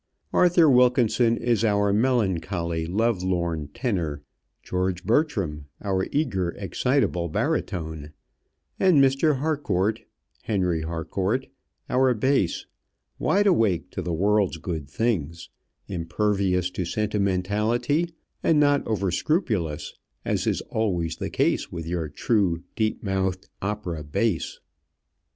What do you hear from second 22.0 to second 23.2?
true deep